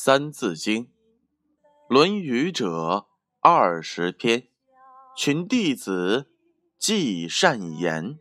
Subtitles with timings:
[0.00, 0.84] 三字经》
[1.88, 3.08] 《论语》者
[3.40, 4.46] 二十篇，
[5.16, 6.30] 群弟子
[6.78, 8.04] 记善言。《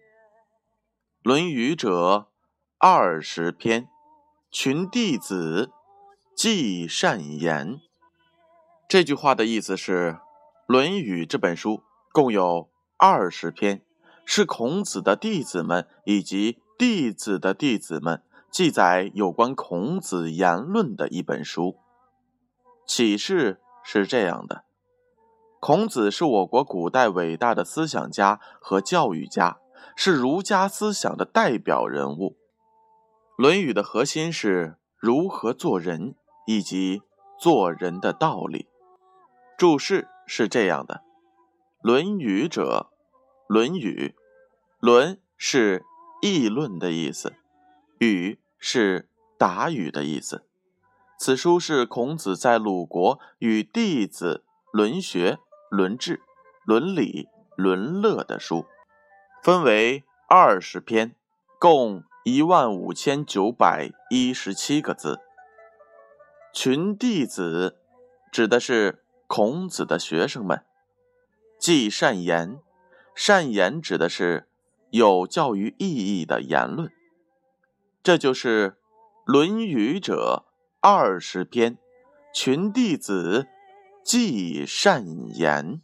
[1.21, 2.31] 论语》者
[2.79, 3.87] 二十篇，
[4.49, 5.69] 群弟子
[6.35, 7.79] 记善言。
[8.89, 10.13] 这句话的意思是，
[10.65, 13.85] 《论语》这本书共有二十篇，
[14.25, 18.23] 是孔子的弟子们以及弟子的弟子们。
[18.49, 21.77] 记载有关孔子言论的一本书。
[22.85, 24.63] 启示是这样的：
[25.59, 29.59] 孔子是我国古代伟大的思想家和教育家，
[29.95, 32.31] 是儒家思想的代表人物。
[33.35, 36.15] 《论语》的核心是如何做人
[36.47, 37.03] 以及
[37.39, 38.67] 做人的道理。
[39.57, 41.03] 注释是这样的
[41.81, 42.89] ：“论语者，
[43.53, 44.15] 《论语》，
[44.79, 45.83] 论是
[46.21, 47.33] 议论的意思。”
[47.99, 50.43] 语是答语的意思。
[51.19, 55.39] 此书是孔子在鲁国与弟子论学、
[55.71, 56.21] 论智、
[56.63, 58.65] 伦理、论乐的书，
[59.41, 61.15] 分为二十篇，
[61.59, 65.19] 共一万五千九百一十七个字。
[66.53, 67.79] 群弟子
[68.31, 70.63] 指的是孔子的学生们。
[71.59, 72.59] 记善言，
[73.15, 74.47] 善言指的是
[74.91, 76.91] 有教育意义的言论。
[78.07, 78.69] 这就是
[79.25, 80.45] 《论语》者
[80.79, 81.77] 二十篇，
[82.33, 83.47] 群弟子
[84.01, 85.05] 记善
[85.35, 85.81] 言。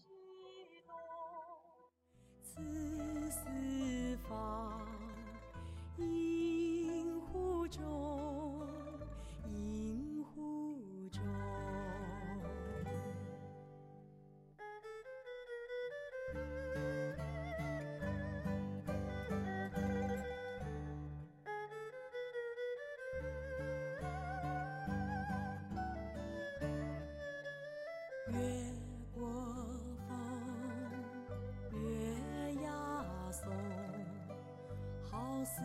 [35.13, 35.61] 好似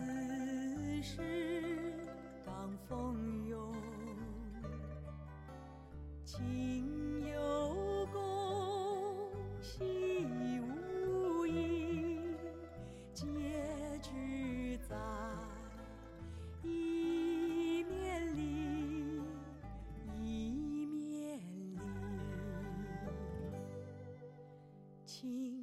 [1.03, 1.23] 是
[2.45, 3.75] 当风涌，
[6.23, 9.33] 情有共，
[9.63, 10.27] 喜
[10.61, 12.21] 无一，
[13.15, 13.25] 结
[14.03, 14.95] 局在
[16.63, 19.23] 一面里，
[20.23, 20.51] 一
[20.85, 21.81] 面里。
[25.07, 25.58] 情。